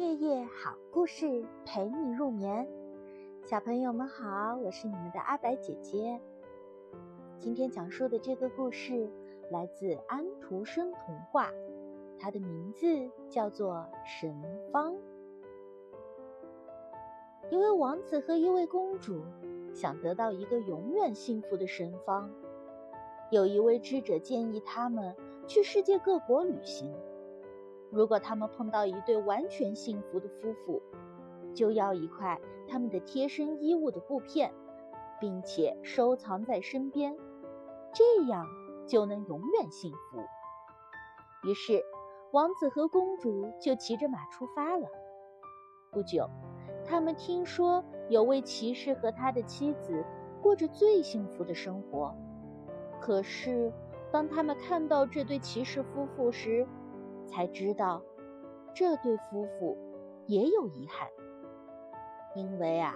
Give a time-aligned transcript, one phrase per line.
[0.00, 2.66] 夜夜好故事陪你入眠，
[3.44, 6.18] 小朋友们好，我是你们的阿白姐姐。
[7.36, 9.10] 今天讲述的这个故事
[9.50, 11.50] 来自安徒生童话，
[12.18, 13.74] 它的名字叫做
[14.06, 14.34] 《神
[14.72, 14.94] 方》。
[17.50, 19.20] 一位王子和一位公主
[19.74, 22.30] 想得到一个永远幸福的神方，
[23.30, 25.14] 有一位智者建议他们
[25.46, 26.90] 去世界各国旅行。
[27.90, 30.82] 如果他们碰到一对完全幸福的夫妇，
[31.54, 34.52] 就要一块他们的贴身衣物的布片，
[35.20, 37.16] 并且收藏在身边，
[37.92, 38.46] 这样
[38.86, 40.18] 就能永远幸福。
[41.48, 41.82] 于是，
[42.32, 44.86] 王子和公主就骑着马出发了。
[45.90, 46.30] 不久，
[46.86, 50.04] 他们听说有位骑士和他的妻子
[50.40, 52.14] 过着最幸福的生活。
[53.00, 53.72] 可是，
[54.12, 56.64] 当他们看到这对骑士夫妇时，
[57.30, 58.02] 才知道，
[58.74, 59.78] 这对夫妇
[60.26, 61.08] 也有遗憾，
[62.34, 62.94] 因为啊，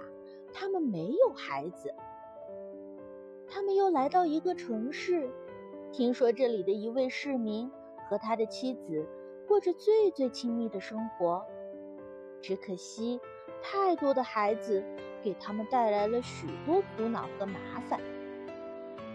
[0.53, 1.93] 他们没有孩子。
[3.47, 5.29] 他们又来到一个城市，
[5.91, 7.71] 听说这里的一位市民
[8.09, 9.07] 和他的妻子
[9.47, 11.45] 过着最最亲密的生活，
[12.41, 13.19] 只可惜，
[13.61, 14.83] 太多的孩子
[15.21, 17.99] 给他们带来了许多苦恼和麻烦。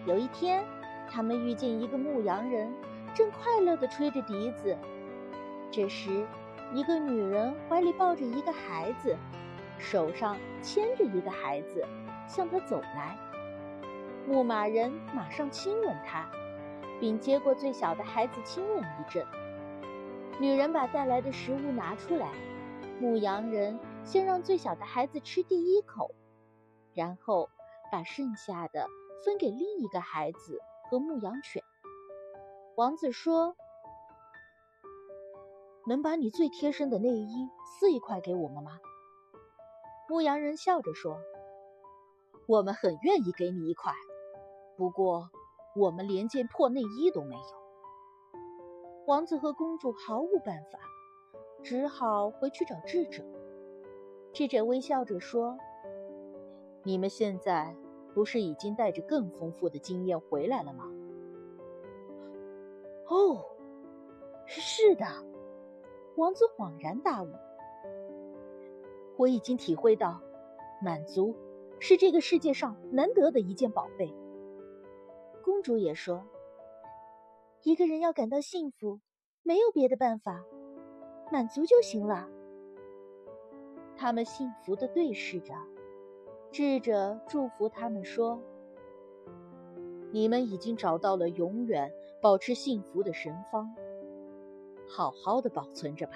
[0.06, 0.64] 有一天，
[1.08, 2.72] 他们遇见一个牧羊人，
[3.14, 4.76] 正快乐地吹着笛子。
[5.72, 6.26] 这时，
[6.74, 9.16] 一个女人怀里抱着一个孩子，
[9.78, 11.86] 手上牵着一个孩子，
[12.26, 13.16] 向他走来。
[14.26, 16.28] 牧马人马上亲吻她，
[16.98, 19.24] 并接过最小的孩子亲吻一阵。
[20.40, 22.32] 女人把带来的食物拿出来，
[23.00, 26.10] 牧羊人先让最小的孩子吃第一口，
[26.94, 27.48] 然后
[27.92, 28.88] 把剩下的
[29.24, 30.58] 分给另一个孩子
[30.90, 31.62] 和牧羊犬。
[32.76, 33.54] 王子说。
[35.90, 38.78] 能把你最贴身的内衣撕一块给我们吗？
[40.08, 41.18] 牧羊人笑着说
[42.46, 43.92] ：“我们很愿意给你一块，
[44.76, 45.28] 不过
[45.74, 47.42] 我们连件破内衣都没有。”
[49.08, 50.78] 王子和公主毫无办法，
[51.60, 53.24] 只好回去找智者。
[54.32, 55.58] 智者微笑着说
[56.86, 57.74] ：“你们现在
[58.14, 60.84] 不是已经带着更丰富的经验回来了吗
[63.10, 63.44] ？”“哦，
[64.46, 65.04] 是的。”
[66.20, 67.28] 王子恍然大悟
[69.16, 70.20] ：“我已经体会到，
[70.82, 71.34] 满足
[71.78, 74.14] 是这个世界上难得的一件宝贝。”
[75.42, 76.22] 公主也说
[77.64, 79.00] ：“一个人要感到幸福，
[79.42, 80.44] 没有别的办法，
[81.32, 82.28] 满足就行了。”
[83.96, 85.54] 他们幸福的对视着，
[86.50, 88.38] 智者祝福他们说
[90.12, 93.74] ：“你们已经找到了永远保持幸福的神方。”
[94.90, 96.14] 好好的保存着吧。